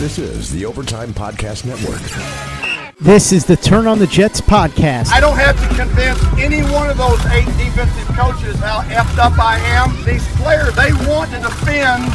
[0.00, 2.00] This is the Overtime Podcast Network.
[3.00, 5.12] This is the Turn on the Jets podcast.
[5.12, 9.38] I don't have to convince any one of those eight defensive coaches how effed up
[9.38, 10.02] I am.
[10.06, 12.12] These players, they want to defend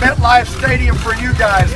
[0.00, 1.70] MetLife Stadium for you guys.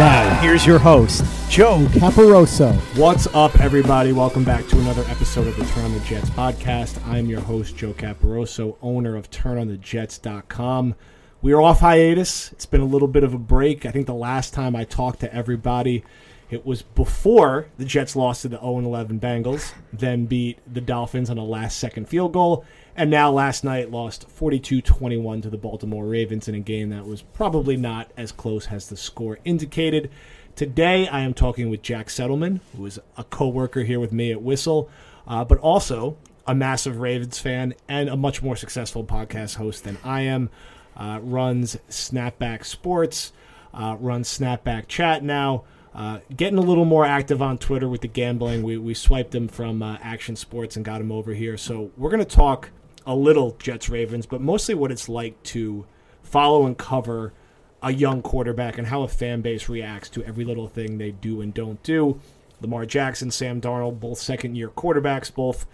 [0.00, 2.74] Now, here's your host, Joe Caporoso.
[2.98, 4.10] What's up, everybody?
[4.10, 7.00] Welcome back to another episode of the Turn on the Jets podcast.
[7.06, 10.96] I'm your host, Joe Caporoso, owner of TurnOnTheJets.com.
[11.42, 12.52] We are off hiatus.
[12.52, 13.84] It's been a little bit of a break.
[13.84, 16.04] I think the last time I talked to everybody,
[16.50, 21.30] it was before the Jets lost to the 0 11 Bengals, then beat the Dolphins
[21.30, 25.56] on a last second field goal, and now last night lost 42 21 to the
[25.56, 30.12] Baltimore Ravens in a game that was probably not as close as the score indicated.
[30.54, 34.30] Today, I am talking with Jack Settleman, who is a co worker here with me
[34.30, 34.88] at Whistle,
[35.26, 39.98] uh, but also a massive Ravens fan and a much more successful podcast host than
[40.04, 40.48] I am.
[40.96, 43.32] Uh, runs Snapback Sports,
[43.72, 45.64] uh, runs Snapback Chat now.
[45.94, 48.62] Uh, getting a little more active on Twitter with the gambling.
[48.62, 51.58] We, we swiped him from uh, Action Sports and got him over here.
[51.58, 52.70] So we're going to talk
[53.06, 55.84] a little Jets Ravens, but mostly what it's like to
[56.22, 57.34] follow and cover
[57.82, 61.40] a young quarterback and how a fan base reacts to every little thing they do
[61.40, 62.20] and don't do.
[62.60, 65.66] Lamar Jackson, Sam Darnold, both second year quarterbacks, both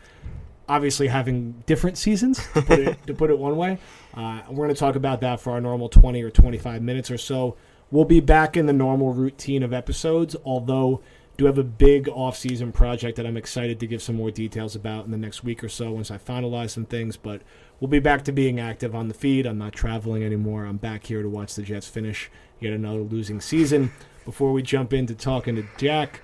[0.69, 3.79] obviously having different seasons, to put it, to put it one way.
[4.15, 7.19] Uh, we're going to talk about that for our normal 20 or 25 minutes or
[7.19, 7.57] so.
[7.91, 11.01] We'll be back in the normal routine of episodes, although
[11.39, 15.05] do have a big off-season project that I'm excited to give some more details about
[15.05, 17.17] in the next week or so once I finalize some things.
[17.17, 17.43] But
[17.79, 19.47] we'll be back to being active on the feed.
[19.47, 20.65] I'm not traveling anymore.
[20.65, 22.29] I'm back here to watch the Jets finish
[22.59, 23.93] yet another losing season.
[24.25, 26.23] Before we jump into talking to Jack,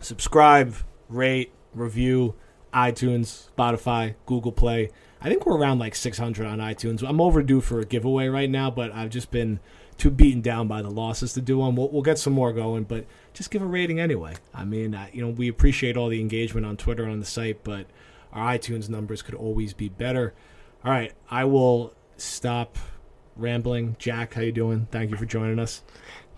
[0.00, 0.74] subscribe,
[1.08, 2.34] rate, review,
[2.72, 4.90] iTunes, Spotify, Google Play.
[5.20, 7.06] I think we're around like 600 on iTunes.
[7.06, 9.60] I'm overdue for a giveaway right now, but I've just been
[9.98, 11.76] too beaten down by the losses to do one.
[11.76, 13.04] We'll, we'll get some more going, but
[13.34, 14.34] just give a rating anyway.
[14.54, 17.26] I mean, uh, you know, we appreciate all the engagement on Twitter and on the
[17.26, 17.86] site, but
[18.32, 20.32] our iTunes numbers could always be better.
[20.84, 22.78] All right, I will stop
[23.36, 23.96] rambling.
[23.98, 24.88] Jack, how you doing?
[24.90, 25.82] Thank you for joining us.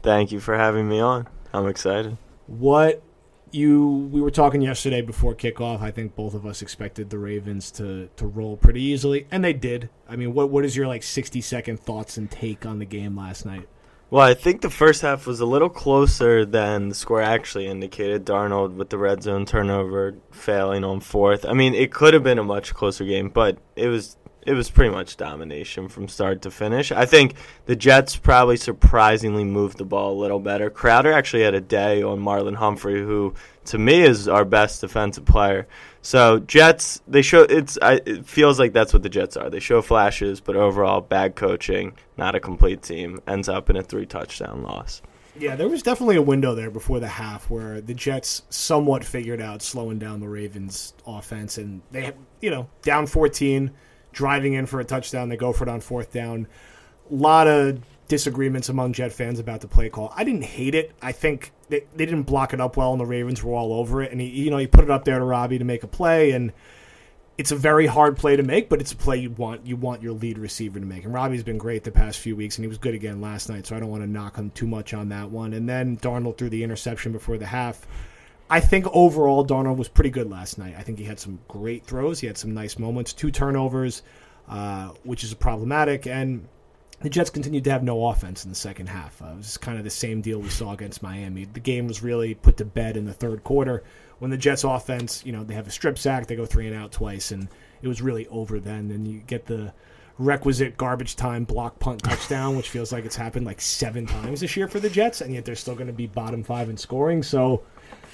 [0.03, 1.29] Thank you for having me on.
[1.53, 2.17] I'm excited.
[2.49, 3.03] What
[3.55, 5.81] you we were talking yesterday before kickoff.
[5.81, 9.53] I think both of us expected the Ravens to to roll pretty easily, and they
[9.53, 9.91] did.
[10.09, 13.17] I mean, what what is your like sixty second thoughts and take on the game
[13.17, 13.69] last night?
[14.11, 18.27] Well, I think the first half was a little closer than the score actually indicated.
[18.27, 21.47] Darnold with the red zone turnover failing on fourth.
[21.47, 24.71] I mean, it could have been a much closer game, but it was it was
[24.71, 26.91] pretty much domination from start to finish.
[26.91, 27.35] I think
[27.67, 30.71] the Jets probably surprisingly moved the ball a little better.
[30.71, 33.35] Crowder actually had a day on Marlon Humphrey, who
[33.67, 35.69] to me is our best defensive player.
[36.03, 37.79] So Jets, they show it's.
[37.81, 39.49] I, it feels like that's what the Jets are.
[39.49, 43.21] They show flashes, but overall bad coaching, not a complete team.
[43.29, 45.03] Ends up in a three touchdown loss.
[45.39, 49.41] Yeah, there was definitely a window there before the half where the Jets somewhat figured
[49.41, 53.71] out slowing down the Ravens' offense, and they, you know, down fourteen
[54.13, 55.29] driving in for a touchdown.
[55.29, 56.47] They go for it on fourth down.
[57.11, 60.13] A lot of disagreements among Jet fans about the play call.
[60.17, 60.93] I didn't hate it.
[61.01, 64.03] I think they, they didn't block it up well, and the Ravens were all over
[64.03, 64.13] it.
[64.13, 66.33] And he, you know, he put it up there to Robbie to make a play,
[66.33, 66.53] and
[67.39, 70.03] it's a very hard play to make, but it's a play you want you want
[70.03, 71.05] your lead receiver to make.
[71.05, 73.67] And Robbie's been great the past few weeks, and he was good again last night.
[73.67, 75.55] So I don't want to knock him too much on that one.
[75.55, 77.87] And then Darnold threw the interception before the half.
[78.53, 80.75] I think overall Darnold was pretty good last night.
[80.77, 82.21] I think he had some great throws.
[82.21, 84.03] He had some nice moments, two turnovers,
[84.47, 86.47] uh, which is problematic, and
[87.01, 89.23] the Jets continued to have no offense in the second half.
[89.23, 91.47] Uh, it was kind of the same deal we saw against Miami.
[91.47, 93.85] The game was really put to bed in the third quarter
[94.19, 96.77] when the Jets offense, you know, they have a strip sack, they go three and
[96.77, 97.49] out twice, and
[97.81, 98.91] it was really over then.
[98.91, 99.73] And you get the
[100.19, 104.59] requisite garbage time block punt touchdown, which feels like it's happened like seven times this
[104.59, 107.23] year for the Jets, and yet they're still going to be bottom five in scoring.
[107.23, 107.63] So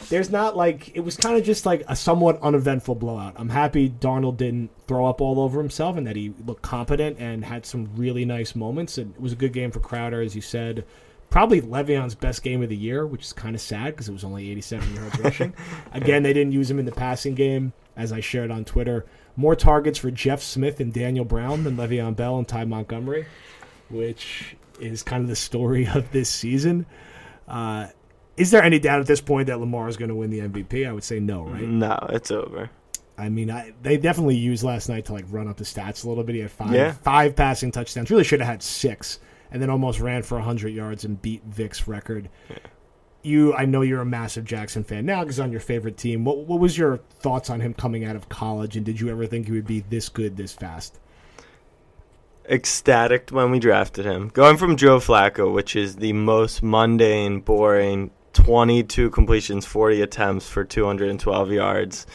[0.08, 3.34] there's not like it was kind of just like a somewhat uneventful blowout.
[3.36, 7.44] I'm happy Darnold didn't throw up all over himself and that he looked competent and
[7.44, 8.98] had some really nice moments.
[8.98, 10.84] And it was a good game for Crowder, as you said.
[11.30, 14.24] Probably Le'Veon's best game of the year, which is kind of sad because it was
[14.24, 15.52] only 87 yards rushing.
[15.92, 19.04] Again, they didn't use him in the passing game, as I shared on Twitter.
[19.36, 23.26] More targets for Jeff Smith and Daniel Brown than Le'Veon Bell and Ty Montgomery,
[23.90, 26.86] which is kind of the story of this season.
[27.46, 27.88] Uh,
[28.38, 30.88] is there any doubt at this point that Lamar is going to win the MVP?
[30.88, 31.62] I would say no, right?
[31.62, 32.70] No, it's over.
[33.18, 36.08] I mean, I, they definitely used last night to like run up the stats a
[36.08, 36.36] little bit.
[36.36, 36.92] He had five Yeah.
[36.92, 38.10] five passing touchdowns.
[38.10, 39.18] Really should have had six,
[39.50, 42.28] and then almost ran for hundred yards and beat Vick's record.
[43.24, 46.24] You, I know you're a massive Jackson fan now because on your favorite team.
[46.24, 49.26] What what was your thoughts on him coming out of college, and did you ever
[49.26, 51.00] think he would be this good this fast?
[52.50, 54.28] ecstatic when we drafted him.
[54.28, 60.64] Going from Joe Flacco, which is the most mundane, boring, 22 completions, 40 attempts for
[60.64, 62.06] 212 yards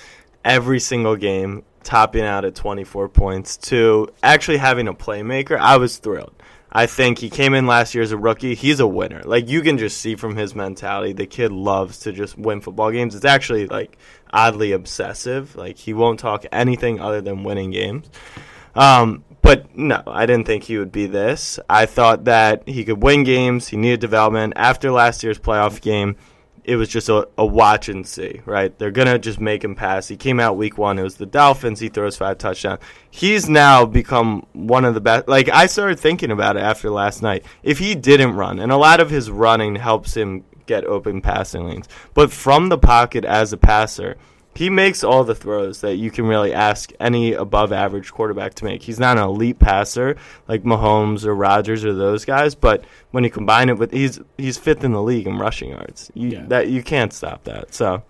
[0.45, 5.97] every single game, topping out at 24 points, to actually having a playmaker, I was
[5.97, 6.33] thrilled.
[6.71, 8.55] I think he came in last year as a rookie.
[8.55, 9.21] He's a winner.
[9.23, 12.89] Like you can just see from his mentality, the kid loves to just win football
[12.89, 13.13] games.
[13.13, 13.97] It's actually like
[14.31, 15.55] oddly obsessive.
[15.55, 18.09] Like he won't talk anything other than winning games.
[18.73, 21.59] Um, but no, I didn't think he would be this.
[21.69, 23.67] I thought that he could win games.
[23.67, 24.53] He needed development.
[24.55, 26.15] After last year's playoff game,
[26.63, 28.77] it was just a, a watch and see, right?
[28.79, 30.07] They're going to just make him pass.
[30.07, 30.97] He came out week one.
[30.97, 31.81] It was the Dolphins.
[31.81, 32.79] He throws five touchdowns.
[33.11, 35.27] He's now become one of the best.
[35.27, 37.45] Like, I started thinking about it after last night.
[37.63, 41.67] If he didn't run, and a lot of his running helps him get open passing
[41.67, 44.15] lanes, but from the pocket as a passer,
[44.55, 48.65] he makes all the throws that you can really ask any above average quarterback to
[48.65, 48.83] make.
[48.83, 50.15] He's not an elite passer
[50.47, 54.57] like Mahomes or Rodgers or those guys, but when you combine it with he's he's
[54.57, 56.11] fifth in the league in rushing yards.
[56.13, 56.45] You, Yeah.
[56.47, 57.73] That you can't stop that.
[57.73, 58.03] So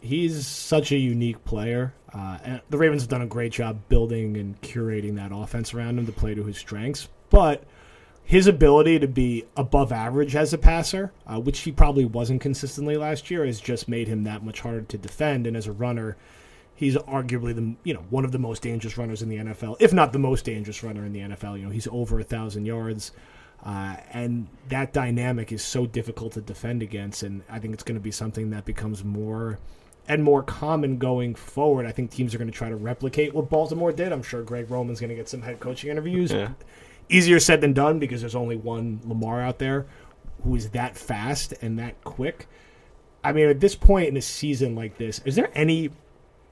[0.00, 1.94] he's such a unique player.
[2.14, 5.98] Uh, and the Ravens have done a great job building and curating that offense around
[5.98, 7.08] him to play to his strengths.
[7.30, 7.64] But
[8.24, 12.96] his ability to be above average as a passer, uh, which he probably wasn't consistently
[12.96, 15.46] last year, has just made him that much harder to defend.
[15.46, 16.16] And as a runner,
[16.74, 19.92] he's arguably the you know one of the most dangerous runners in the NFL, if
[19.92, 21.58] not the most dangerous runner in the NFL.
[21.58, 23.12] You know, he's over a thousand yards.
[23.64, 27.94] Uh, and that dynamic is so difficult to defend against, and I think it's going
[27.94, 29.60] to be something that becomes more
[30.08, 31.86] and more common going forward.
[31.86, 34.12] I think teams are going to try to replicate what Baltimore did.
[34.12, 36.32] I'm sure Greg Roman's going to get some head coaching interviews.
[36.32, 36.50] Yeah.
[37.12, 39.86] Easier said than done because there's only one Lamar out there
[40.42, 42.48] who is that fast and that quick.
[43.22, 45.90] I mean, at this point in a season like this, is there any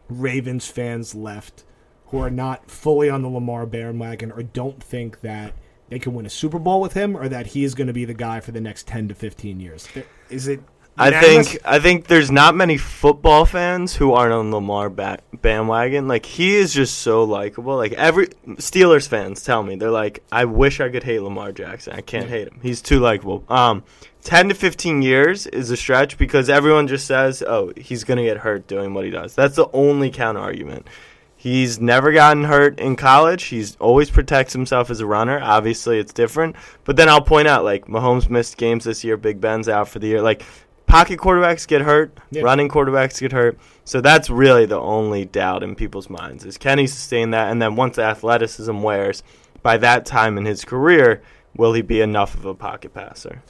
[0.09, 1.65] Ravens fans left
[2.07, 5.55] who are not fully on the Lamar bandwagon or don't think that
[5.89, 8.05] they can win a Super Bowl with him or that he is going to be
[8.05, 9.89] the guy for the next 10 to 15 years?
[10.29, 10.63] Is it
[10.99, 16.09] I think I think there's not many football fans who aren't on Lamar ba- bandwagon.
[16.09, 17.77] Like he is just so likable.
[17.77, 18.27] Like every
[18.57, 21.95] Steelers fans tell me they're like, I wish I could hate Lamar Jackson.
[21.95, 22.61] I can't hate him.
[22.63, 23.45] He's too likable.
[23.49, 23.83] Um,
[24.23, 28.39] ten to fifteen years is a stretch because everyone just says, oh, he's gonna get
[28.39, 29.35] hurt doing what he does.
[29.35, 30.87] That's the only counter argument.
[31.35, 33.45] He's never gotten hurt in college.
[33.45, 35.41] He's always protects himself as a runner.
[35.43, 36.55] Obviously, it's different.
[36.85, 39.17] But then I'll point out, like Mahomes missed games this year.
[39.17, 40.21] Big Ben's out for the year.
[40.21, 40.43] Like
[40.91, 42.43] pocket quarterbacks get hurt, Yeah.
[42.43, 43.59] running quarterbacks get hurt.
[43.85, 47.51] So that's really the only doubt in people's minds is can he sustain that?
[47.51, 49.23] And then once the athleticism wears,
[49.63, 51.23] by that time in his career,
[51.57, 53.43] will he be enough of a pocket passer?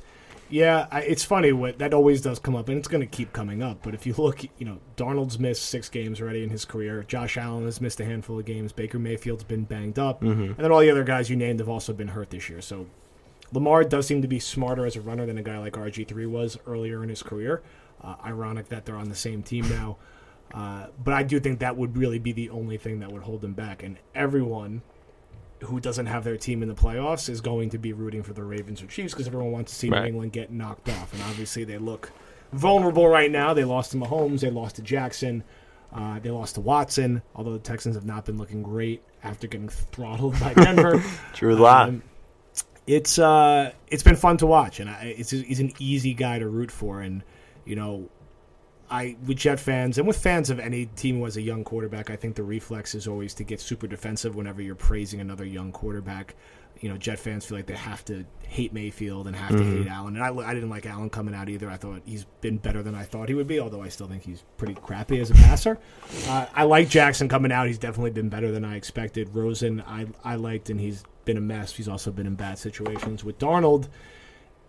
[0.50, 3.32] Yeah, I, it's funny what that always does come up, and it's going to keep
[3.32, 3.82] coming up.
[3.82, 7.04] But if you look, you know, Darnold's missed six games already in his career.
[7.06, 8.72] Josh Allen has missed a handful of games.
[8.72, 10.42] Baker Mayfield's been banged up, mm-hmm.
[10.42, 12.60] and then all the other guys you named have also been hurt this year.
[12.60, 12.86] So
[13.52, 16.26] Lamar does seem to be smarter as a runner than a guy like RG three
[16.26, 17.62] was earlier in his career.
[18.02, 19.98] Uh, ironic that they're on the same team now,
[20.54, 23.42] uh, but I do think that would really be the only thing that would hold
[23.42, 23.82] them back.
[23.82, 24.80] And everyone
[25.64, 28.42] who doesn't have their team in the playoffs is going to be rooting for the
[28.42, 30.00] Ravens or Chiefs because everyone wants to see Right.
[30.02, 31.12] New England get knocked off.
[31.12, 32.10] And obviously, they look
[32.54, 33.52] vulnerable right now.
[33.52, 35.44] They lost to Mahomes, they lost to Jackson,
[35.92, 39.68] uh, they lost to Watson, although the Texans have not been looking great after getting
[39.68, 41.04] throttled by Denver.
[41.34, 41.88] Drew Lock.
[41.88, 42.02] Um,
[42.86, 46.48] it's uh, it's been fun to watch, and I, it's he's an easy guy to
[46.48, 47.22] root for, and
[47.64, 48.08] you know,
[48.90, 52.10] I with Jet fans and with fans of any team who has a young quarterback,
[52.10, 55.72] I think the reflex is always to get super defensive whenever you're praising another young
[55.72, 56.34] quarterback.
[56.80, 59.86] You know, Jet fans feel like they have to hate Mayfield and have to hate
[59.86, 61.68] Allen, and I, I didn't like Allen coming out either.
[61.70, 64.22] I thought he's been better than I thought he would be, although I still think
[64.24, 65.78] he's pretty crappy as a passer.
[66.26, 69.34] Uh, I like Jackson coming out; he's definitely been better than I expected.
[69.34, 71.72] Rosen, I I liked, and he's been a mess.
[71.72, 73.88] He's also been in bad situations with Darnold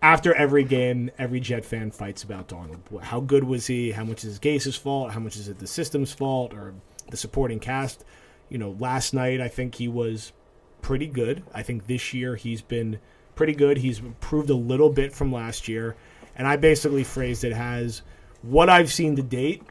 [0.02, 3.02] after every game, every Jet fan fights about Darnold.
[3.02, 3.92] How good was he?
[3.92, 5.12] How much is Gase's fault?
[5.12, 6.74] How much is it the system's fault or
[7.10, 8.04] the supporting cast?
[8.48, 10.32] You know, last night I think he was
[10.82, 11.42] pretty good.
[11.54, 12.98] I think this year he's been
[13.34, 13.78] pretty good.
[13.78, 15.96] He's improved a little bit from last year.
[16.36, 18.02] And I basically phrased it as
[18.42, 19.62] what I've seen to date.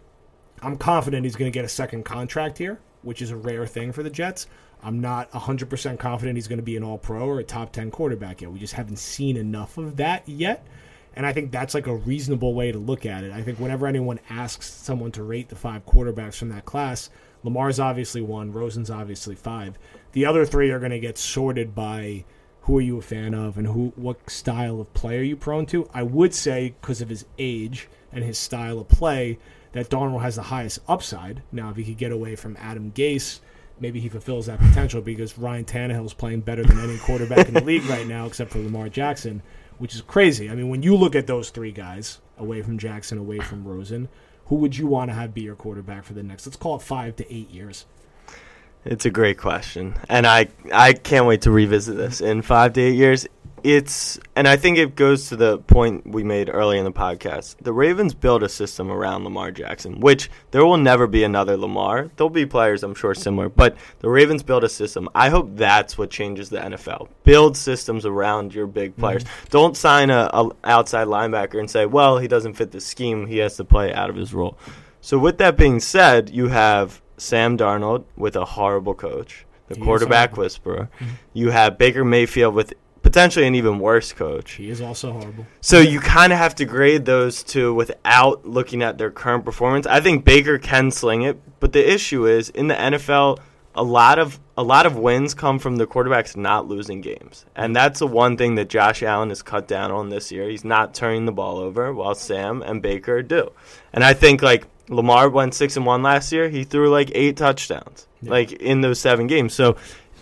[0.62, 3.92] I'm confident he's going to get a second contract here, which is a rare thing
[3.92, 4.48] for the Jets.
[4.84, 7.92] I'm not 100% confident he's going to be an all pro or a top 10
[7.92, 8.52] quarterback yet.
[8.52, 10.66] We just haven't seen enough of that yet.
[11.16, 13.32] And I think that's like a reasonable way to look at it.
[13.32, 17.10] I think whenever anyone asks someone to rate the five quarterbacks from that class,
[17.44, 19.78] Lamar's obviously one, Rosen's obviously five.
[20.14, 22.26] The other three are going to get sorted by
[22.62, 25.66] who are you a fan of and who what style of play are you prone
[25.68, 25.90] to.
[25.94, 29.40] I would say because of his age and his style of play
[29.72, 31.42] that Darnold has the highest upside.
[31.52, 33.40] Now, if he could get away from Adam Gase,
[33.80, 37.54] maybe he fulfills that potential because Ryan Tannehill is playing better than any quarterback in
[37.54, 39.42] the league right now, except for Lamar Jackson,
[39.78, 40.50] which is crazy.
[40.50, 44.10] I mean, when you look at those three guys, away from Jackson, away from Rosen,
[44.48, 46.82] who would you want to have be your quarterback for the next, let's call it
[46.82, 47.86] five to eight years?
[48.84, 52.82] It's a great question, and I I can't wait to revisit this in five to
[52.82, 53.28] eight years.
[53.64, 57.58] It's and I think it goes to the point we made earlier in the podcast.
[57.62, 62.10] The Ravens build a system around Lamar Jackson, which there will never be another Lamar.
[62.16, 65.08] There'll be players I'm sure similar, but the Ravens build a system.
[65.14, 67.08] I hope that's what changes the NFL.
[67.24, 69.24] Build systems around your big players.
[69.26, 69.46] Mm-hmm.
[69.52, 73.28] Don't sign a, a outside linebacker and say, "Well, he doesn't fit the scheme.
[73.28, 74.58] He has to play out of his role."
[75.02, 79.82] So with that being said, you have Sam Darnold with a horrible coach, the he
[79.82, 80.90] quarterback whisperer.
[80.96, 81.14] Mm-hmm.
[81.34, 82.74] You have Baker Mayfield with
[83.04, 84.54] potentially an even worse coach.
[84.54, 85.46] He is also horrible.
[85.62, 89.86] So you kind of have to grade those two without looking at their current performance.
[89.86, 93.38] I think Baker can sling it, but the issue is in the NFL,
[93.76, 97.76] a lot of a lot of wins come from the quarterbacks not losing games, and
[97.76, 100.50] that's the one thing that Josh Allen has cut down on this year.
[100.50, 103.52] He's not turning the ball over, while Sam and Baker do.
[103.94, 106.50] And I think like Lamar went six and one last year.
[106.50, 108.32] He threw like eight touchdowns, yeah.
[108.32, 109.54] like in those seven games.
[109.54, 109.78] So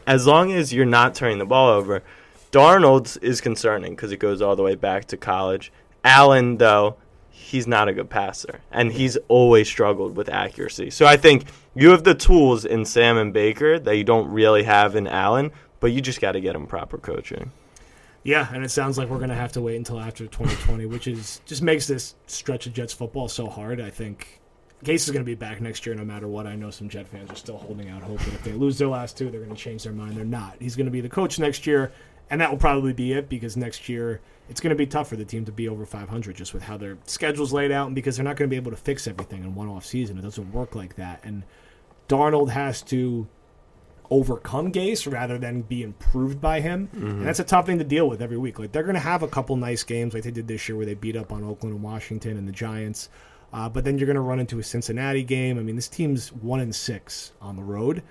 [0.06, 2.04] as long as you're not turning the ball over,
[2.52, 5.72] Darnold's is concerning because it goes all the way back to college.
[6.04, 6.98] Allen, though,
[7.30, 10.92] he's not a good passer, and he's always struggled with accuracy.
[10.92, 11.46] So I think
[11.76, 15.52] you have the tools in Sam and Baker that you don't really have in Allen,
[15.80, 17.52] but you just got to get him proper coaching.
[18.24, 21.08] Yeah, and it sounds like we're going to have to wait until after 2020, which
[21.08, 23.80] is just makes this stretch of Jets football so hard.
[23.80, 24.38] I think
[24.83, 26.48] Gase is going to be back next year no matter what.
[26.48, 28.88] I know some Jet fans are still holding out hope that if they lose their
[28.88, 30.15] last two, they're going to change their mind.
[30.15, 30.55] They're not.
[30.59, 31.91] He's going to be the coach next year,
[32.29, 35.15] and that will probably be it because next year it's going to be tough for
[35.15, 38.15] the team to be over 500 just with how their schedule's laid out and because
[38.15, 40.17] they're not going to be able to fix everything in one off season.
[40.17, 41.19] It doesn't work like that.
[41.24, 41.43] And
[42.07, 43.27] Darnold has to
[44.09, 46.88] overcome Gase rather than be improved by him.
[46.88, 47.07] Mm-hmm.
[47.07, 48.59] And that's a tough thing to deal with every week.
[48.59, 50.86] Like they're going to have a couple nice games like they did this year where
[50.86, 53.09] they beat up on Oakland and Washington and the Giants.
[53.51, 55.58] Uh, but then you're going to run into a Cincinnati game.
[55.58, 58.03] I mean, this team's one and six on the road,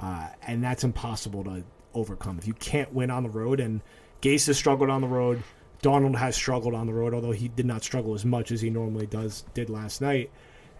[0.00, 2.38] uh, and that's impossible to overcome.
[2.38, 3.80] If you can't win on the road, and
[4.22, 5.42] Gase has struggled on the road,
[5.82, 8.70] Darnold has struggled on the road, although he did not struggle as much as he
[8.70, 10.30] normally does did last night.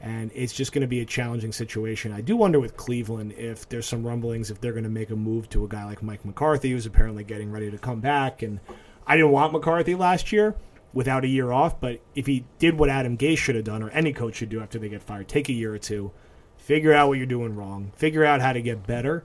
[0.01, 2.13] And it's just going to be a challenging situation.
[2.13, 5.17] I do wonder with Cleveland if there's some rumblings if they're going to make a
[5.17, 8.43] move to a guy like Mike McCarthy, who's apparently getting ready to come back.
[8.43, 8.61] And
[9.07, 10.55] I didn't want McCarthy last year
[10.95, 11.81] without a year off.
[11.81, 14.61] But if he did what Adam Gase should have done, or any coach should do
[14.61, 16.13] after they get fired, take a year or two,
[16.57, 19.25] figure out what you're doing wrong, figure out how to get better.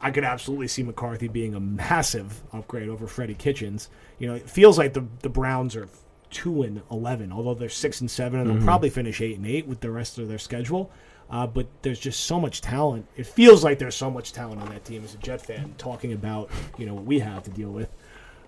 [0.00, 3.88] I could absolutely see McCarthy being a massive upgrade over Freddie Kitchens.
[4.18, 5.88] You know, it feels like the the Browns are
[6.30, 8.64] two and eleven, although they're six and seven, and they'll mm-hmm.
[8.64, 10.90] probably finish eight and eight with the rest of their schedule.
[11.30, 13.06] Uh, but there's just so much talent.
[13.16, 15.74] It feels like there's so much talent on that team as a Jet fan.
[15.78, 17.88] Talking about you know what we have to deal with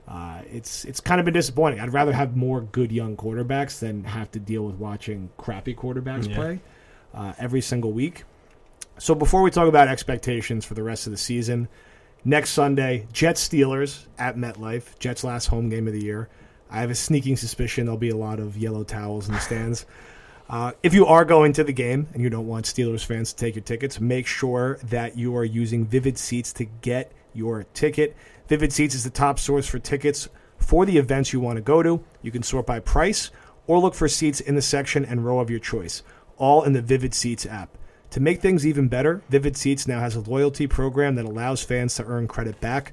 [0.06, 1.80] uh, it's it's kind of been disappointing.
[1.80, 6.28] I'd rather have more good young quarterbacks than have to deal with watching crappy quarterbacks
[6.28, 6.36] yeah.
[6.36, 6.60] play
[7.14, 8.24] uh, every single week.
[8.98, 11.68] So before we talk about expectations for the rest of the season,
[12.24, 16.28] next Sunday, Jets Steelers at MetLife, Jets last home game of the year.
[16.70, 19.86] I have a sneaking suspicion there'll be a lot of yellow towels in the stands.
[20.48, 23.38] Uh, if you are going to the game and you don't want Steelers fans to
[23.38, 28.14] take your tickets, make sure that you are using Vivid Seats to get your ticket.
[28.46, 31.82] Vivid Seats is the top source for tickets for the events you want to go
[31.82, 32.02] to.
[32.22, 33.30] You can sort by price
[33.66, 36.02] or look for seats in the section and row of your choice,
[36.36, 37.70] all in the Vivid Seats app.
[38.10, 41.94] To make things even better, Vivid Seats now has a loyalty program that allows fans
[41.94, 42.92] to earn credit back.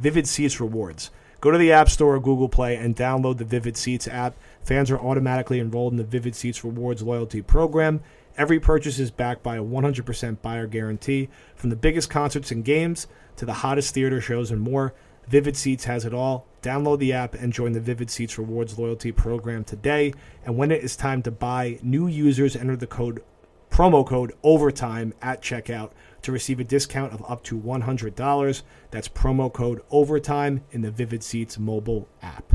[0.00, 1.10] Vivid Seats Rewards.
[1.40, 4.34] Go to the App Store or Google Play and download the Vivid Seats app.
[4.64, 8.00] Fans are automatically enrolled in the Vivid Seats Rewards loyalty program.
[8.36, 11.28] Every purchase is backed by a 100% buyer guarantee.
[11.54, 14.94] From the biggest concerts and games to the hottest theater shows and more,
[15.26, 16.46] Vivid Seats has it all.
[16.62, 20.12] Download the app and join the Vivid Seats Rewards loyalty program today.
[20.44, 23.22] And when it is time to buy, new users enter the code
[23.70, 25.90] promo code overtime at checkout
[26.22, 28.62] to receive a discount of up to $100.
[28.90, 32.52] That's promo code overtime in the Vivid Seats mobile app.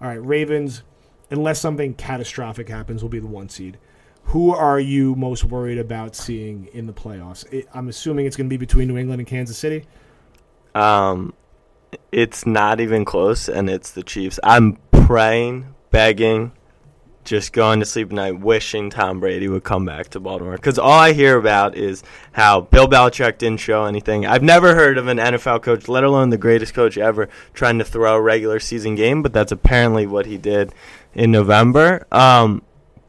[0.00, 0.82] All right, Ravens,
[1.30, 3.78] unless something catastrophic happens, will be the one seed.
[4.24, 7.50] Who are you most worried about seeing in the playoffs?
[7.52, 9.84] It, I'm assuming it's going to be between New England and Kansas City.
[10.74, 11.34] Um,
[12.10, 14.40] it's not even close, and it's the Chiefs.
[14.42, 16.52] I'm praying, begging,
[17.24, 20.56] just going to sleep at night, wishing Tom Brady would come back to Baltimore.
[20.56, 22.02] Because all I hear about is
[22.32, 24.26] how Bill Belichick didn't show anything.
[24.26, 27.84] I've never heard of an NFL coach, let alone the greatest coach ever, trying to
[27.84, 30.74] throw a regular season game, but that's apparently what he did
[31.14, 32.06] in November.
[32.10, 32.62] Um,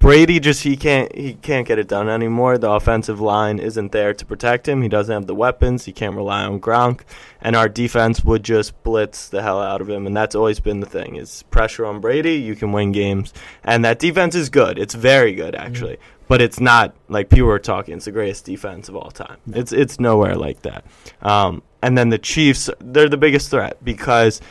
[0.04, 2.58] Brady just he can't he can't get it done anymore.
[2.58, 4.82] The offensive line isn't there to protect him.
[4.82, 5.86] He doesn't have the weapons.
[5.86, 7.04] He can't rely on Gronk,
[7.40, 10.06] and our defense would just blitz the hell out of him.
[10.06, 13.34] And that's always been the thing: is pressure on Brady, you can win games.
[13.64, 14.78] And that defense is good.
[14.78, 16.26] It's very good actually, mm-hmm.
[16.28, 17.96] but it's not like people are talking.
[17.96, 19.38] It's the greatest defense of all time.
[19.46, 19.58] No.
[19.58, 20.84] It's it's nowhere like that.
[21.22, 24.42] Um, and then the Chiefs, they're the biggest threat because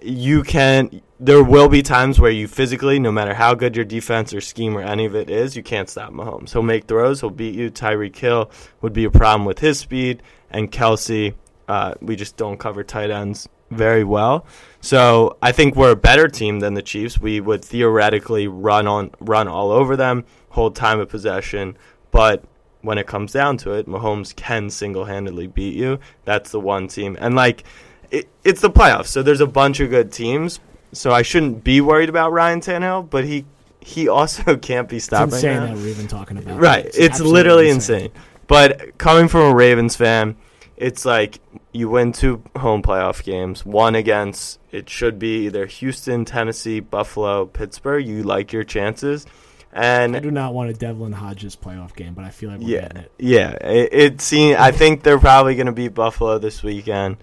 [0.00, 4.34] you can there will be times where you physically, no matter how good your defense
[4.34, 6.50] or scheme or any of it is, you can't stop Mahomes.
[6.52, 7.70] He'll make throws, he'll beat you.
[7.70, 8.50] Tyreek Hill
[8.80, 11.34] would be a problem with his speed, and Kelce,
[11.68, 14.46] uh, we just don't cover tight ends very well.
[14.80, 17.20] So I think we're a better team than the Chiefs.
[17.20, 21.78] We would theoretically run on run all over them, hold time of possession,
[22.10, 22.42] but
[22.80, 26.00] when it comes down to it, Mahomes can single handedly beat you.
[26.24, 27.16] That's the one team.
[27.20, 27.62] And like
[28.10, 30.58] it, it's the playoffs, so there's a bunch of good teams.
[30.92, 33.44] So I shouldn't be worried about Ryan Tannehill, but he
[33.80, 35.28] he also can't be stopped.
[35.28, 36.60] It's insane right that we're even talking about.
[36.60, 38.06] Right, it's, it's literally insane.
[38.06, 38.22] insane.
[38.46, 40.36] But coming from a Ravens fan,
[40.76, 41.40] it's like
[41.72, 47.46] you win two home playoff games, one against it should be either Houston, Tennessee, Buffalo,
[47.46, 48.06] Pittsburgh.
[48.06, 49.26] You like your chances.
[49.72, 52.68] And I do not want a Devlin Hodges playoff game, but I feel like we're
[52.68, 53.12] yeah, getting it.
[53.18, 54.58] Yeah, it, it seems.
[54.58, 57.16] I think they're probably going to beat Buffalo this weekend.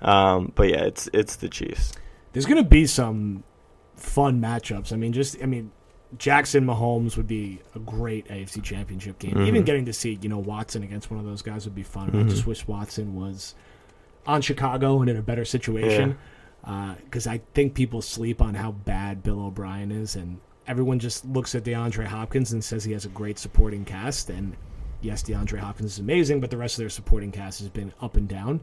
[0.00, 1.94] Um, but yeah, it's it's the Chiefs.
[2.36, 3.44] There's going to be some
[3.94, 4.92] fun matchups.
[4.92, 5.72] I mean, just I mean,
[6.18, 9.30] Jackson Mahomes would be a great AFC Championship game.
[9.30, 9.46] Mm-hmm.
[9.46, 12.08] Even getting to see you know Watson against one of those guys would be fun.
[12.08, 12.20] Mm-hmm.
[12.20, 13.54] I just wish Watson was
[14.26, 16.18] on Chicago and in a better situation.
[16.60, 21.24] Because uh, I think people sleep on how bad Bill O'Brien is, and everyone just
[21.24, 24.28] looks at DeAndre Hopkins and says he has a great supporting cast.
[24.28, 24.54] And
[25.00, 28.18] yes, DeAndre Hopkins is amazing, but the rest of their supporting cast has been up
[28.18, 28.60] and down.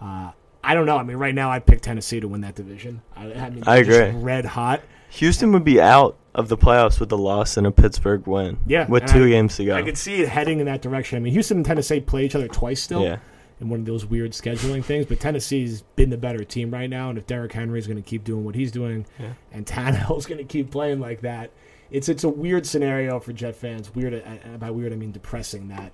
[0.00, 0.30] Uh,
[0.64, 0.96] I don't know.
[0.96, 3.02] I mean, right now I pick Tennessee to win that division.
[3.16, 4.10] I, I mean, I agree.
[4.10, 4.82] Red hot.
[5.10, 8.58] Houston would be out of the playoffs with a loss and a Pittsburgh win.
[8.66, 9.74] Yeah, with two I, games to go.
[9.74, 11.16] I could see it heading in that direction.
[11.16, 13.02] I mean, Houston and Tennessee play each other twice still.
[13.02, 13.18] Yeah.
[13.60, 17.10] In one of those weird scheduling things, but Tennessee's been the better team right now,
[17.10, 19.34] and if Derrick Henry is going to keep doing what he's doing, yeah.
[19.52, 21.52] and Tannehill's going to keep playing like that,
[21.90, 23.94] it's it's a weird scenario for Jet fans.
[23.94, 25.68] Weird, uh, by weird I mean depressing.
[25.68, 25.92] That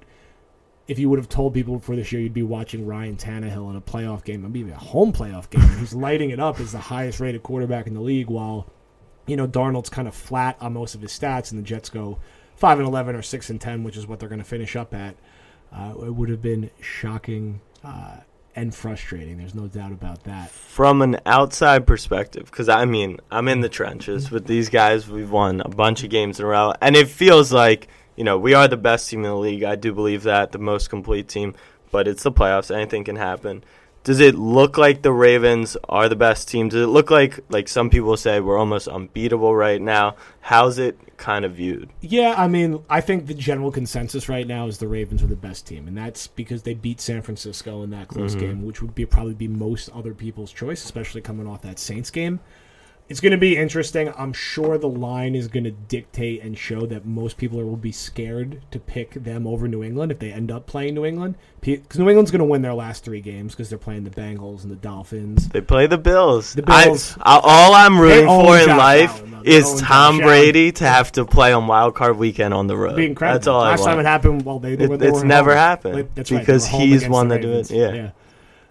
[0.89, 3.77] if you would have told people before this year you'd be watching Ryan Tannehill in
[3.77, 7.21] a playoff game, maybe a home playoff game, he's lighting it up as the highest
[7.21, 8.67] rated quarterback in the league, while
[9.27, 12.19] you know Darnold's kind of flat on most of his stats, and the Jets go
[12.57, 14.95] five and eleven or six and ten, which is what they're going to finish up
[14.95, 15.15] at.
[15.71, 18.17] Uh, it would have been shocking uh,
[18.57, 19.37] and frustrating.
[19.37, 20.51] There's no doubt about that.
[20.51, 25.07] From an outside perspective, because I mean, I'm in the trenches with these guys.
[25.07, 27.89] We've won a bunch of games in a row, and it feels like
[28.19, 29.63] you know, we are the best team in the league.
[29.63, 31.55] I do believe that, the most complete team,
[31.93, 32.75] but it's the playoffs.
[32.75, 33.63] Anything can happen.
[34.03, 36.69] Does it look like the Ravens are the best team?
[36.69, 40.17] Does it look like like some people say we're almost unbeatable right now?
[40.41, 41.91] How's it kind of viewed?
[42.01, 45.37] Yeah, I mean, I think the general consensus right now is the Ravens are the
[45.37, 48.47] best team, and that's because they beat San Francisco in that close mm-hmm.
[48.47, 52.11] game, which would be probably be most other people's choice, especially coming off that Saints
[52.11, 52.41] game
[53.09, 54.13] it's going to be interesting.
[54.19, 57.93] I'm sure the line is going to dictate and show that most people will be
[57.93, 61.37] scared to pick them over New England if they end up playing New England.
[61.63, 64.63] Because New England's going to win their last three games because they're playing the Bengals
[64.63, 65.49] and the Dolphins.
[65.49, 66.53] They play the Bills.
[66.53, 67.17] The Bills.
[67.23, 71.67] I, all I'm rooting for in life is Tom Brady to have to play on
[71.67, 72.97] Wild Card Weekend on the road.
[72.97, 73.39] Be incredible.
[73.39, 75.59] That's all Last time it happened, well, they, they, it, they it's never home.
[75.59, 76.09] happened.
[76.15, 76.83] That's because right.
[76.83, 77.71] he's one that do it.
[77.71, 77.93] Yeah.
[77.93, 78.11] yeah.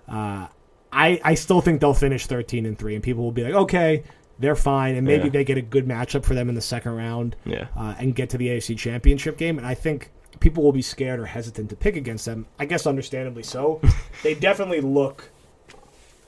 [0.08, 0.47] Uh,
[0.91, 4.04] I, I still think they'll finish 13 and 3 and people will be like okay
[4.39, 5.30] they're fine, and maybe yeah.
[5.32, 7.67] they get a good matchup for them in the second round, yeah.
[7.76, 9.58] uh, and get to the AFC Championship game.
[9.58, 12.45] And I think people will be scared or hesitant to pick against them.
[12.60, 13.82] I guess understandably so.
[14.23, 15.30] they definitely look.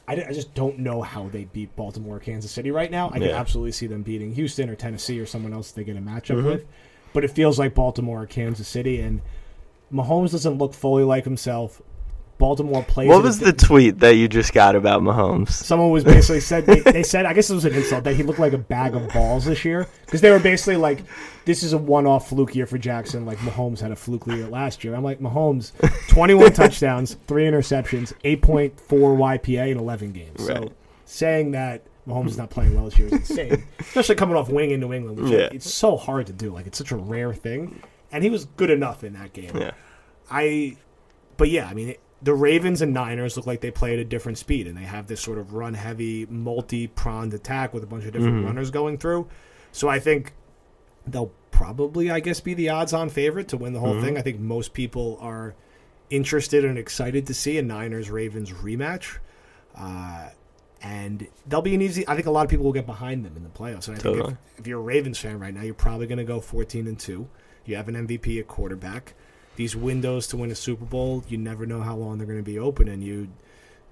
[0.08, 3.12] I, I, just don't know how they beat Baltimore or Kansas City right now.
[3.14, 6.00] I can absolutely see them beating Houston or Tennessee or someone else they get a
[6.00, 6.48] matchup mm-hmm.
[6.48, 6.66] with.
[7.14, 9.22] But it feels like Baltimore or Kansas City, and
[9.94, 11.82] Mahomes doesn't look fully like himself.
[12.40, 13.10] Baltimore plays.
[13.10, 15.50] What was the tweet that you just got about Mahomes?
[15.50, 18.24] Someone was basically said they, they, said I guess it was an insult that he
[18.24, 21.04] looked like a bag of balls this year because they were basically like
[21.44, 24.86] this is a one-off fluke year for Jackson like Mahomes had a fluke year last
[24.86, 24.96] year.
[24.96, 25.74] I'm like Mahomes,
[26.08, 30.40] 21 touchdowns, three interceptions, 8.4 YPA in 11 games.
[30.40, 30.58] Right.
[30.58, 30.72] So
[31.04, 34.72] saying that Mahomes is not playing well this year is insane, especially coming off winning
[34.72, 35.20] in New England.
[35.20, 35.50] Which yeah.
[35.52, 36.54] it's so hard to do.
[36.54, 39.58] Like it's such a rare thing, and he was good enough in that game.
[39.58, 39.72] Yeah.
[40.32, 40.78] I,
[41.36, 41.90] but yeah, I mean.
[41.90, 44.84] It, the Ravens and Niners look like they play at a different speed, and they
[44.84, 48.46] have this sort of run heavy, multi pronged attack with a bunch of different Mm-hmm.
[48.48, 49.28] runners going through.
[49.72, 50.34] So I think
[51.08, 53.88] they'll probably, I guess, be the odds on favorite to win the Mm-hmm.
[53.88, 54.18] whole thing.
[54.18, 55.56] I think most people are
[56.10, 59.18] interested and excited to see a Niners Ravens rematch.
[59.76, 60.30] Uh,
[60.82, 62.08] and they'll be an easy.
[62.08, 63.88] I think a lot of people will get behind them in the playoffs.
[63.88, 64.34] And I think Totally.
[64.54, 66.98] if, if you're a Ravens fan right now, you're probably going to go 14 and
[66.98, 67.28] two.
[67.66, 69.14] You have an MVP at quarterback.
[69.60, 72.44] These windows to win a Super Bowl, you never know how long they're going to
[72.44, 72.88] be open.
[72.88, 73.28] And you,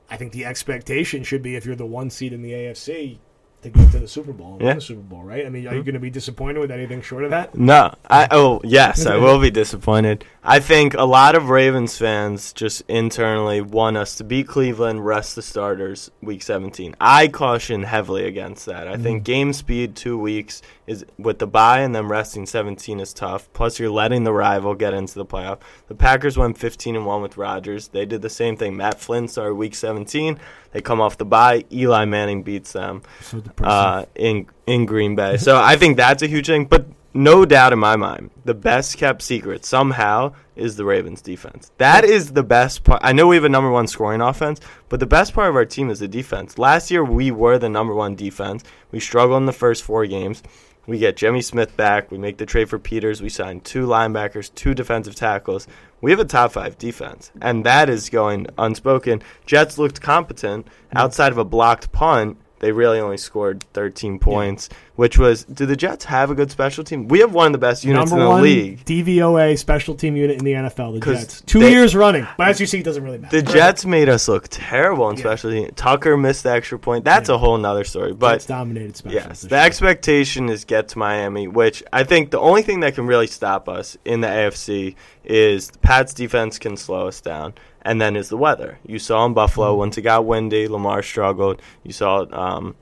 [0.09, 3.17] I think the expectation should be if you're the one seed in the AFC
[3.63, 4.67] to get to the Super Bowl, Yeah.
[4.67, 5.45] win the Super Bowl, right?
[5.45, 5.85] I mean, are you mm-hmm.
[5.87, 7.53] going to be disappointed with anything short of that?
[7.53, 10.23] No, I oh yes, I will be disappointed.
[10.41, 15.35] I think a lot of Ravens fans just internally want us to beat Cleveland, rest
[15.35, 16.95] the starters week 17.
[17.01, 18.87] I caution heavily against that.
[18.87, 19.33] I think mm-hmm.
[19.33, 23.51] game speed 2 weeks is with the bye and them resting 17 is tough.
[23.53, 25.59] Plus you're letting the rival get into the playoff.
[25.89, 27.89] The Packers went 15 and 1 with Rodgers.
[27.89, 28.77] They did the same thing.
[28.77, 30.39] Matt Flynn started week 17.
[30.71, 31.65] They come off the bye.
[31.71, 35.37] Eli Manning beats them So uh, in in Green Bay.
[35.37, 36.65] So I think that's a huge thing.
[36.65, 41.71] But no doubt in my mind, the best kept secret somehow is the Ravens defense.
[41.79, 43.01] That is the best part.
[43.03, 45.65] I know we have a number one scoring offense, but the best part of our
[45.65, 46.57] team is the defense.
[46.57, 48.63] Last year we were the number one defense.
[48.91, 50.43] We struggled in the first four games.
[50.87, 52.11] We get Jimmy Smith back.
[52.11, 53.21] We make the trade for Peters.
[53.21, 55.67] We sign two linebackers, two defensive tackles.
[55.99, 59.21] We have a top five defense, and that is going unspoken.
[59.45, 62.37] Jets looked competent outside of a blocked punt.
[62.59, 65.43] They really only scored 13 points, which was.
[65.43, 67.07] Do the Jets have a good special team?
[67.07, 68.85] We have one of the best units Number in the one league.
[68.85, 71.41] DVOA special team unit in the NFL, the Jets.
[71.41, 73.41] Two they- years running, but as you see, it doesn't really matter.
[73.41, 75.69] The Jets made us look terrible in special team.
[75.75, 77.05] Tucker missed the extra point.
[77.05, 78.13] That's a whole nother story.
[78.13, 79.15] But Jets dominated special.
[79.15, 83.05] Yes, the expectation is get to Miami, which I think the only thing that can
[83.05, 87.53] really stop us in the AFC is the Pats defense can slow us down,
[87.87, 88.77] and then is the weather.
[88.85, 89.79] You saw in Buffalo Mm-hmm.
[89.79, 91.61] once it got windy, Lamar struggled.
[91.83, 92.75] You saw um,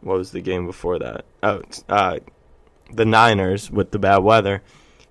[0.00, 1.24] what was the game before that?
[1.42, 2.18] Oh, uh,
[2.92, 4.62] the Niners with the bad weather.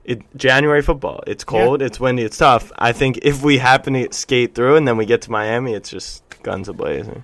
[0.06, 1.24] It January football.
[1.28, 1.82] It's cold.
[1.82, 2.24] It's windy.
[2.24, 2.72] It's tough.
[2.78, 5.90] I think if we happen to skate through and then we get to Miami, it's
[5.90, 7.24] just guns ablazing.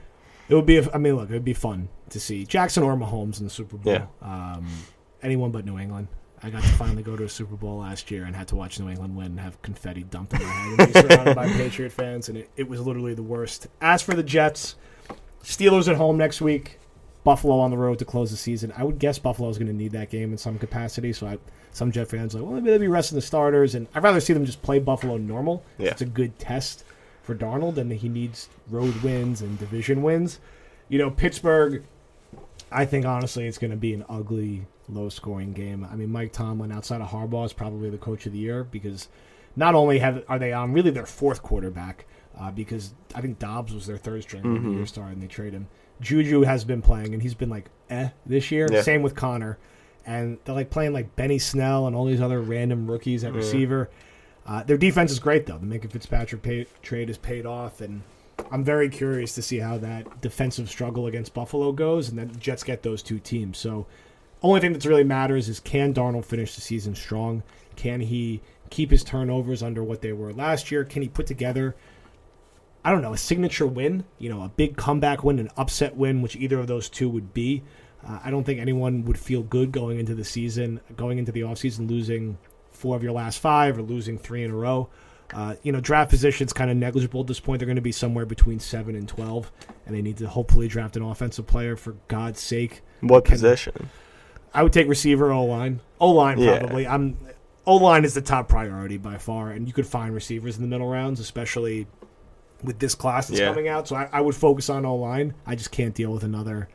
[0.49, 0.81] It would be.
[0.93, 3.77] I mean, look, it would be fun to see Jackson or Mahomes in the Super
[3.77, 3.93] Bowl.
[3.93, 4.07] Yeah.
[4.21, 4.67] Um,
[5.21, 6.07] anyone but New England.
[6.43, 8.79] I got to finally go to a Super Bowl last year and had to watch
[8.79, 11.91] New England win and have confetti dumped in my head and be surrounded by Patriot
[11.91, 13.67] fans, and it, it was literally the worst.
[13.79, 14.75] As for the Jets,
[15.43, 16.79] Steelers at home next week,
[17.23, 18.73] Buffalo on the road to close the season.
[18.75, 21.13] I would guess Buffalo is going to need that game in some capacity.
[21.13, 21.37] So I,
[21.71, 24.19] some Jet fans are like, well, maybe they'll be resting the starters, and I'd rather
[24.19, 25.63] see them just play Buffalo normal.
[25.77, 25.91] Yeah.
[25.91, 26.83] It's a good test
[27.21, 30.39] for Darnold, and he needs road wins and division wins.
[30.89, 31.83] You know, Pittsburgh.
[32.71, 35.87] I think honestly, it's going to be an ugly, low-scoring game.
[35.89, 39.07] I mean, Mike Tomlin, outside of Harbaugh, is probably the coach of the year because
[39.55, 42.05] not only have are they on really their fourth quarterback,
[42.39, 45.53] uh, because I think Dobbs was their third string the year started and they trade
[45.53, 45.67] him.
[45.99, 48.67] Juju has been playing and he's been like eh this year.
[48.71, 48.81] Yeah.
[48.81, 49.57] Same with Conner,
[50.05, 53.89] and they're like playing like Benny Snell and all these other random rookies at receiver.
[54.45, 55.57] Uh, their defense is great though.
[55.57, 58.01] The Minkah Fitzpatrick pay, trade is paid off, and
[58.51, 62.63] I'm very curious to see how that defensive struggle against Buffalo goes, and then Jets
[62.63, 63.59] get those two teams.
[63.59, 63.85] So,
[64.41, 67.43] only thing that really matters is can Darnold finish the season strong?
[67.75, 70.83] Can he keep his turnovers under what they were last year?
[70.83, 71.75] Can he put together,
[72.83, 74.05] I don't know, a signature win?
[74.17, 77.33] You know, a big comeback win, an upset win, which either of those two would
[77.33, 77.63] be.
[78.07, 81.41] Uh, I don't think anyone would feel good going into the season, going into the
[81.41, 82.37] offseason, losing
[82.71, 84.89] four of your last five or losing three in a row.
[85.33, 87.59] Uh, you know, draft position's kind of negligible at this point.
[87.59, 89.51] They're going to be somewhere between seven and twelve,
[89.85, 92.81] and they need to hopefully draft an offensive player for God's sake.
[93.01, 93.89] What Can- position?
[94.53, 96.59] I would take receiver, O line, O line Yeah.
[96.59, 96.87] probably.
[96.87, 97.17] I'm
[97.65, 100.67] O line is the top priority by far, and you could find receivers in the
[100.67, 101.87] middle rounds, especially
[102.63, 103.47] with this class that's Yeah.
[103.47, 103.87] coming out.
[103.87, 105.33] So I, I would focus on O line.
[105.45, 106.67] I just can't deal with another.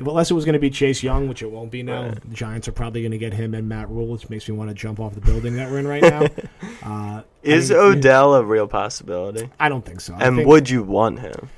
[0.00, 2.04] Unless it was going to be Chase Young, which it won't be now.
[2.10, 2.20] Right.
[2.28, 4.70] The Giants are probably going to get him and Matt Rhule, which makes me want
[4.70, 6.26] to jump off the building that we're in right now.
[6.84, 9.50] uh, Is I mean, Odell a real possibility?
[9.58, 10.14] I don't think so.
[10.14, 11.48] I And think- would you want him?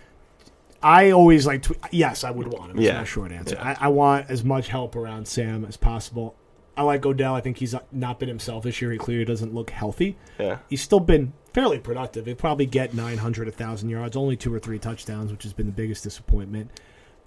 [0.83, 1.77] I always like to.
[1.91, 2.81] Yes, I would want him.
[2.81, 2.99] Yeah.
[2.99, 3.57] my short answer.
[3.57, 3.77] Yeah.
[3.81, 6.37] I, I want as much help around Sam as possible.
[6.77, 7.35] I like Odell.
[7.35, 8.91] I think he's not been himself this year.
[8.91, 10.17] He clearly doesn't look healthy.
[10.39, 10.59] Yeah.
[10.69, 12.27] He's still been fairly productive.
[12.27, 15.73] He'll probably get 900, 1,000 yards, only two or three touchdowns, which has been the
[15.73, 16.71] biggest disappointment.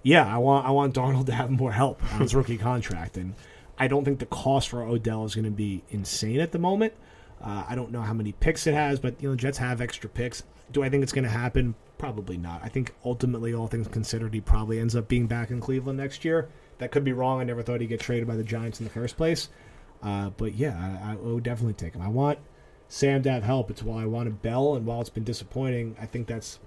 [0.02, 3.34] Yeah, I want I want Darnold to have more help on his rookie contract, and
[3.78, 6.94] I don't think the cost for Odell is going to be insane at the moment.
[7.42, 10.08] Uh, I don't know how many picks it has, but you know, Jets have extra
[10.08, 10.42] picks.
[10.72, 11.74] Do I think it's going to happen?
[11.98, 12.60] Probably not.
[12.64, 16.24] I think ultimately, all things considered, he probably ends up being back in Cleveland next
[16.24, 16.48] year.
[16.78, 17.40] That could be wrong.
[17.40, 19.48] I never thought he'd get traded by the Giants in the first place.
[20.02, 22.02] Uh, but yeah, I, I would definitely take him.
[22.02, 22.38] I want
[22.88, 23.70] Sam to have help.
[23.70, 26.58] It's why I wanted Bell, and while it's been disappointing, I think that's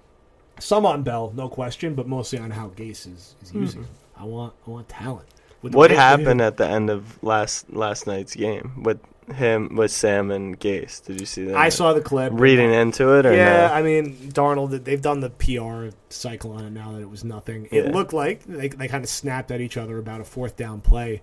[0.58, 3.82] some on Bell, no question, but mostly on how Gase is, is using.
[3.82, 3.90] him.
[4.16, 5.28] I want I want talent.
[5.62, 9.00] What happened at the end of last last night's game with
[9.34, 11.04] him with Sam and Gase?
[11.04, 11.56] Did you see that?
[11.56, 12.32] I saw the clip.
[12.34, 13.74] reading into it or Yeah, no?
[13.74, 14.84] I mean Darnold.
[14.84, 17.68] They've done the PR cycle on it now that it was nothing.
[17.70, 17.90] It Yeah.
[17.90, 21.22] looked like they they kind of snapped at each other about a fourth down play,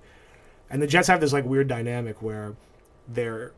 [0.70, 2.56] and the Jets have this like weird dynamic where
[3.08, 3.54] their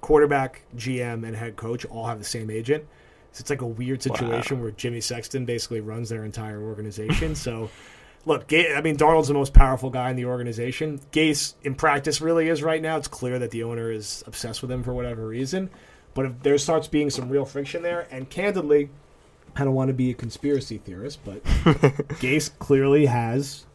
[0.00, 2.84] quarterback, GM, and head coach all have the same agent.
[3.32, 7.34] So it's like a weird situation where Jimmy Sexton basically runs their entire organization.
[7.34, 7.68] so.
[8.24, 11.00] Look, I mean, Darnold's the most powerful guy in the organization.
[11.12, 12.96] Gase, in practice, really is right now.
[12.96, 15.70] It's clear that the owner is obsessed with him for whatever reason.
[16.14, 18.90] But if there starts being some real friction there, and candidly,
[19.56, 21.42] I don't want to be a conspiracy theorist, but
[22.20, 23.66] Gase clearly has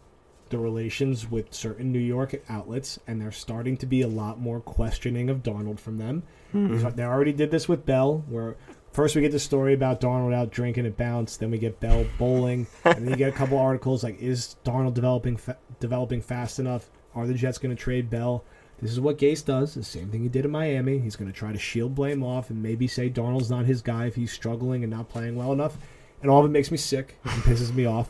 [0.50, 4.62] the relations with certain New York outlets, and they're starting to be a lot more
[4.62, 6.24] questioning of Darnold from them.
[6.54, 8.56] He's- They already did this with Bell, where
[8.98, 12.04] first we get the story about Darnold out drinking at Bounce, then we get Bell
[12.18, 16.58] bowling, and then you get a couple articles like, is Darnold developing fa- developing fast
[16.58, 16.90] enough?
[17.14, 18.44] Are the Jets going to trade Bell?
[18.82, 19.76] This is what Gase does.
[19.76, 20.98] The same thing he did in Miami.
[20.98, 24.08] He's going to try to shield blame off and maybe say Darnold's not his guy
[24.08, 25.78] if he's struggling and not playing well enough.
[26.24, 28.10] And all of it makes me sick and pisses me off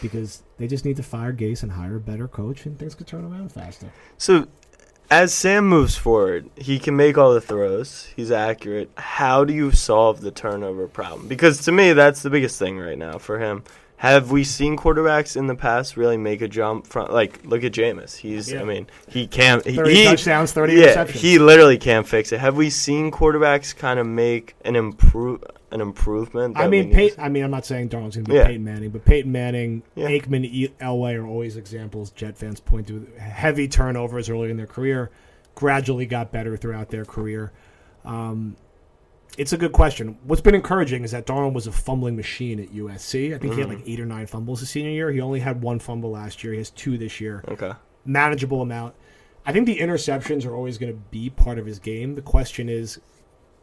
[0.00, 3.08] because they just need to fire Gase and hire a better coach and things could
[3.08, 3.92] turn around faster.
[4.16, 4.46] So,
[5.10, 8.08] as Sam moves forward, he can make all the throws.
[8.14, 8.90] He's accurate.
[8.96, 11.26] How do you solve the turnover problem?
[11.28, 13.64] Because to me, that's the biggest thing right now for him.
[13.96, 17.72] Have we seen quarterbacks in the past really make a jump from like look at
[17.72, 18.16] Jameis?
[18.16, 18.62] He's Yeah.
[18.62, 22.40] I mean, he can't he, 30 he- touchdowns, 30 yeah, he literally can't fix it.
[22.40, 26.56] Have we seen quarterbacks kind of make an improve an improvement?
[26.58, 28.46] I mean, Pey- I mean, I'm not saying Darnold's going to be Yeah.
[28.46, 30.08] Peyton Manning, but Peyton Manning, Yeah.
[30.08, 32.10] Aikman, Elway are always examples.
[32.10, 35.10] Jet fans point to heavy turnovers early in their career,
[35.54, 37.52] gradually got better throughout their career.
[38.04, 38.56] Um,
[39.38, 40.18] it's a good question.
[40.24, 43.34] What's been encouraging is that Darnold was a fumbling machine at USC.
[43.34, 43.78] I think he had Mm-hmm.
[43.78, 45.12] like eight or nine fumbles his senior year.
[45.12, 46.52] He only had one fumble last year.
[46.52, 47.44] He has two this year.
[47.48, 47.72] Okay.
[48.04, 48.94] manageable amount.
[49.46, 52.14] I think the interceptions are always going to be part of his game.
[52.14, 52.98] The question is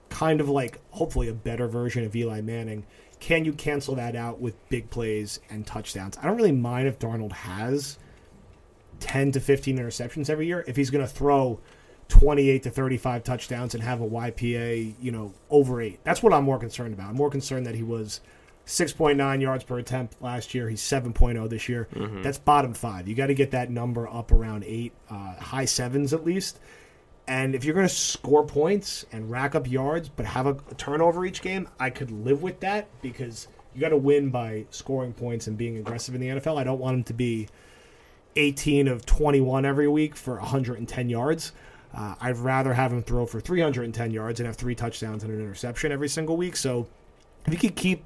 [0.10, 2.86] kind of like hopefully a better version of Eli Manning.
[3.20, 6.18] Can you cancel that out with big plays and touchdowns?
[6.18, 7.98] I don't really mind if Darnold has
[9.00, 11.60] 10 to 15 interceptions every year if he's going to throw
[12.10, 16.00] 28 to 35 touchdowns and have a YPA, you know, over 8.
[16.04, 17.10] That's what I'm more concerned about.
[17.10, 18.22] I'm more concerned that he was
[18.66, 20.70] 6.9 yards per attempt last year.
[20.70, 21.88] He's 7.0 this year.
[22.22, 23.08] That's bottom 5.
[23.08, 26.60] You got to get that number up around 8, uh, high 7s at least.
[27.28, 30.76] And if you're going to score points and rack up yards, but have a, a
[30.76, 35.14] turnover each game, I could live with that because you got to win by scoring
[35.14, 36.58] points and being aggressive in the NFL.
[36.58, 37.50] I don't want him to be
[38.38, 41.52] 18 of 21 every week for 110 yards.
[41.94, 45.40] Uh, I'd rather have him throw for 310 yards and have three touchdowns and an
[45.40, 46.56] interception every single week.
[46.56, 46.88] So
[47.46, 48.04] if you could keep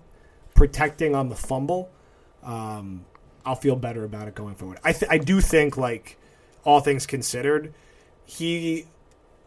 [0.56, 1.90] protecting on the fumble,
[2.44, 3.06] um,
[3.46, 4.80] I'll feel better about it going forward.
[4.84, 6.18] I th- I do think like
[6.64, 7.74] all things considered,
[8.26, 8.86] he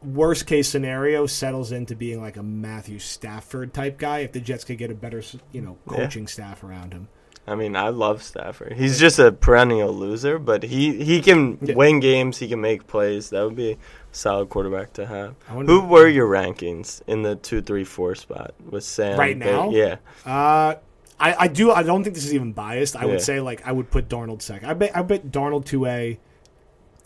[0.05, 4.64] worst case scenario settles into being like a Matthew Stafford type guy if the Jets
[4.64, 5.97] could get a better you know Yeah.
[5.97, 7.09] coaching staff around him.
[7.47, 8.73] I mean, I love Stafford.
[8.73, 11.75] He's just a perennial loser, but he he can Yeah.
[11.75, 12.38] win games.
[12.38, 13.31] He can make plays.
[13.31, 13.77] That would be a
[14.12, 15.35] solid quarterback to have.
[15.53, 19.19] Wonder- Who were your rankings in the two, three, four spot with Sam?
[19.19, 19.69] Right now?
[19.71, 19.97] yeah.
[20.25, 20.77] Uh,
[21.21, 21.71] I, I do.
[21.71, 22.97] I don't think this is even biased.
[22.97, 23.07] I Yeah.
[23.12, 24.69] would say like I would put Darnold second.
[24.69, 26.19] I bet I bet Darnold two A,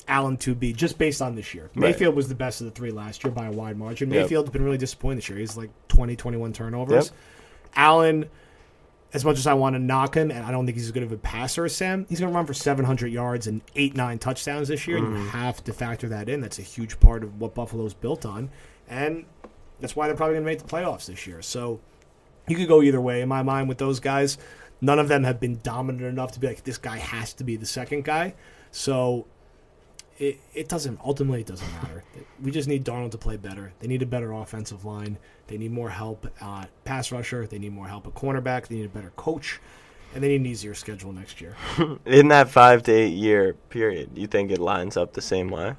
[0.08, 1.64] Allen two B, just based on this year.
[1.74, 1.90] Right.
[1.90, 4.10] Mayfield was the best of the three last year by a wide margin.
[4.10, 4.22] Yep.
[4.22, 5.38] Mayfield's been really disappointing this year.
[5.38, 7.06] He's like 20, 21 turnovers.
[7.06, 7.14] Yep.
[7.76, 8.28] Allen,
[9.12, 11.02] as much as I want to knock him, and I don't think he's as good
[11.02, 14.18] of a passer as Sam, he's going to run for 700 yards and eight, nine
[14.18, 14.98] touchdowns this year.
[14.98, 15.16] Mm-hmm.
[15.16, 16.40] you have to factor that in.
[16.40, 18.50] That's a huge part of what Buffalo's built on.
[18.88, 19.24] And
[19.80, 21.42] that's why they're probably going to make the playoffs this year.
[21.42, 21.80] So
[22.48, 24.38] you could go either way in my mind with those guys.
[24.80, 27.56] None of them have been dominant enough to be like, this guy has to be
[27.56, 28.34] the second guy.
[28.70, 29.26] So
[30.18, 32.04] it, it doesn't, ultimately, it doesn't matter.
[32.42, 33.72] We just need Darnold to play better.
[33.78, 35.18] They need a better offensive line.
[35.46, 37.46] They need more help at pass rusher.
[37.46, 38.66] They need more help at cornerback.
[38.66, 39.60] They need a better coach.
[40.14, 41.54] And they need an easier schedule next year.
[42.06, 45.76] In that five to eight year period, you think it lines up the same way,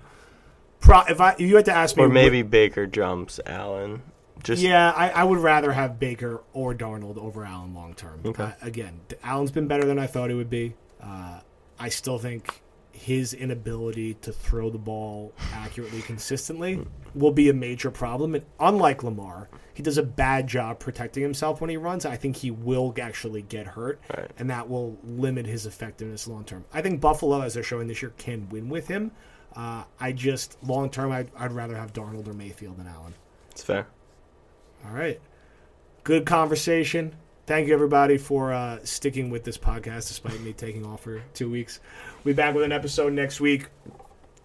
[0.79, 4.01] Pro, if, I, if you had to ask me, or maybe Baker jumps Allen?
[4.43, 8.21] Just yeah, I, I would rather have Baker or Darnold over Allen long term.
[8.25, 8.43] Okay.
[8.43, 10.75] Uh, again, Allen's been better than I thought he would be.
[11.01, 11.41] Uh,
[11.77, 12.61] I still think
[12.99, 16.85] his inability to throw the ball accurately consistently
[17.15, 18.35] will be a major problem.
[18.35, 22.05] And unlike Lamar, he does a bad job protecting himself when he runs.
[22.05, 24.29] I think he will actually get hurt, Right.
[24.37, 26.65] and that will limit his effectiveness long term.
[26.73, 29.11] I think Buffalo, as they're showing this year, can win with him.
[29.55, 33.15] Uh, I just long term, I'd, I'd rather have Darnold or Mayfield than Allen.
[33.51, 33.87] it's fair.
[34.85, 35.19] All right.
[36.03, 37.15] Good conversation.
[37.49, 41.49] Thank you, everybody, for uh, sticking with this podcast despite me taking off for two
[41.49, 41.79] weeks.
[42.23, 43.65] We'll be back with an episode next week.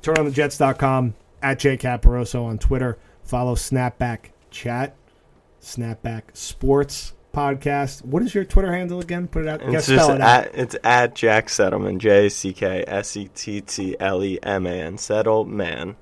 [0.01, 1.12] turn on the TurnOnTheJets.com,
[1.43, 2.97] at jcaporoso on Twitter.
[3.23, 4.97] Follow Snapback Chat,
[5.61, 8.07] Snapback Sports Podcast.
[8.07, 9.29] What is your Twitter handle again?
[9.29, 9.61] Put it out.
[9.61, 13.97] It's just it at, it's at Jack Settleman, J C K S E T T
[14.01, 14.97] L E M A N.
[14.97, 15.97] Settle man.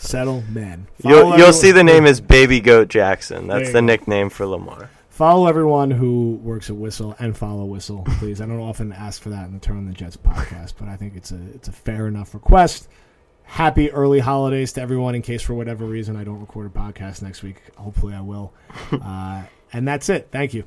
[0.00, 0.86] Settle man.
[1.02, 3.46] You'll, you'll see the name is Baby Goat Jackson.
[3.46, 3.86] That's the go.
[3.86, 4.90] nickname for Lamar.
[5.16, 8.42] Follow everyone who works at Whistle and follow Whistle, please.
[8.42, 10.96] I don't often ask for that in the Turn on the Jets podcast, but I
[10.96, 12.86] think it's a it's a fair enough request.
[13.44, 15.14] Happy early holidays to everyone.
[15.14, 18.52] In case for whatever reason I don't record a podcast next week, hopefully I will.
[18.92, 20.28] uh, and that's it.
[20.30, 20.64] Thank you.